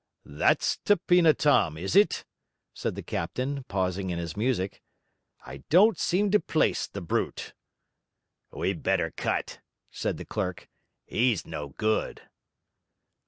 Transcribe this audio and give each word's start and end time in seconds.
'That's 0.25 0.77
Tapena 0.77 1.35
Tom, 1.37 1.77
is 1.77 1.95
it?' 1.95 2.25
said 2.73 2.95
the 2.95 3.03
captain, 3.03 3.63
pausing 3.65 4.09
in 4.09 4.17
his 4.17 4.35
music. 4.35 4.81
'I 5.45 5.57
don't 5.69 5.99
seem 5.99 6.31
to 6.31 6.39
place 6.39 6.87
the 6.87 7.01
brute.' 7.01 7.53
'We'd 8.49 8.81
better 8.81 9.11
cut,' 9.11 9.59
said 9.91 10.17
the 10.17 10.25
clerk. 10.25 10.67
''E's 11.07 11.45
no 11.45 11.69
good.' 11.77 12.21